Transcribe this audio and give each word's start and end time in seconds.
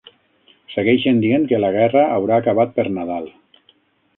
Segueixen 0.75 1.19
dient 1.25 1.45
que 1.51 1.59
la 1.65 1.71
guerra 1.77 2.07
haurà 2.15 2.41
acabat 2.45 2.75
per 2.79 2.87
Nadal. 2.99 3.29